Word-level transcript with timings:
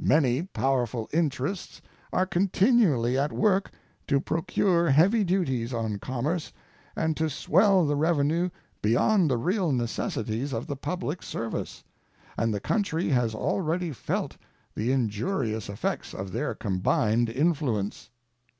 Many 0.00 0.42
powerful 0.42 1.08
interests 1.12 1.80
are 2.12 2.26
continually 2.26 3.16
at 3.16 3.32
work 3.32 3.70
to 4.08 4.18
procure 4.18 4.90
heavy 4.90 5.22
duties 5.22 5.72
on 5.72 6.00
commerce 6.00 6.52
and 6.96 7.16
to 7.16 7.30
swell 7.30 7.86
the 7.86 7.94
revenue 7.94 8.50
beyond 8.82 9.30
the 9.30 9.36
real 9.36 9.70
necessities 9.70 10.52
of 10.52 10.66
the 10.66 10.74
public 10.74 11.22
service, 11.22 11.84
and 12.36 12.52
the 12.52 12.58
country 12.58 13.10
has 13.10 13.36
already 13.36 13.92
felt 13.92 14.36
the 14.74 14.90
injurious 14.90 15.68
effects 15.68 16.12
of 16.12 16.32
their 16.32 16.56
combined 16.56 17.30
influence. 17.30 18.10